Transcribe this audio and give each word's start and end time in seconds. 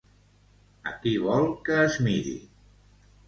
A 0.91 0.93
qui 1.03 1.11
vol 1.25 1.45
que 1.67 1.77
es 1.83 1.99
miri? 2.09 2.35